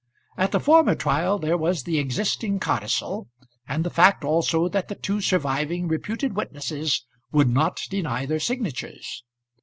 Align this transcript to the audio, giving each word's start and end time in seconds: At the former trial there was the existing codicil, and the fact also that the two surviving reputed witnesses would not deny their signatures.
At 0.35 0.51
the 0.51 0.59
former 0.59 0.95
trial 0.95 1.37
there 1.37 1.59
was 1.59 1.83
the 1.83 1.99
existing 1.99 2.59
codicil, 2.59 3.29
and 3.67 3.83
the 3.83 3.91
fact 3.91 4.23
also 4.25 4.67
that 4.67 4.87
the 4.87 4.95
two 4.95 5.21
surviving 5.21 5.87
reputed 5.87 6.35
witnesses 6.35 7.05
would 7.31 7.49
not 7.49 7.81
deny 7.87 8.25
their 8.25 8.39
signatures. 8.39 9.23